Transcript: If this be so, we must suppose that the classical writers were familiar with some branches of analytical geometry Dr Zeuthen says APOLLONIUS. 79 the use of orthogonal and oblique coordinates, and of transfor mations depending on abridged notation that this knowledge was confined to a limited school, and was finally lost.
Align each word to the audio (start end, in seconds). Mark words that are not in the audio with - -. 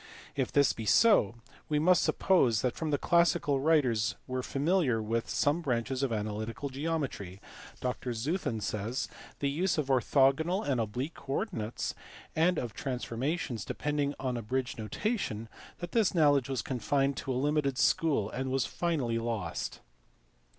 If 0.35 0.51
this 0.51 0.73
be 0.73 0.87
so, 0.87 1.35
we 1.69 1.77
must 1.77 2.01
suppose 2.01 2.63
that 2.63 2.73
the 2.73 2.97
classical 2.97 3.59
writers 3.59 4.15
were 4.25 4.41
familiar 4.41 4.99
with 4.99 5.29
some 5.29 5.61
branches 5.61 6.01
of 6.01 6.11
analytical 6.11 6.69
geometry 6.69 7.39
Dr 7.81 8.11
Zeuthen 8.11 8.61
says 8.61 9.05
APOLLONIUS. 9.05 9.37
79 9.37 9.37
the 9.41 9.49
use 9.51 9.77
of 9.77 9.87
orthogonal 9.91 10.63
and 10.67 10.81
oblique 10.81 11.13
coordinates, 11.13 11.93
and 12.35 12.57
of 12.57 12.73
transfor 12.73 13.15
mations 13.17 13.63
depending 13.63 14.15
on 14.19 14.37
abridged 14.37 14.79
notation 14.79 15.47
that 15.77 15.91
this 15.91 16.15
knowledge 16.15 16.49
was 16.49 16.63
confined 16.63 17.15
to 17.17 17.31
a 17.31 17.37
limited 17.37 17.77
school, 17.77 18.27
and 18.31 18.49
was 18.49 18.65
finally 18.65 19.19
lost. 19.19 19.81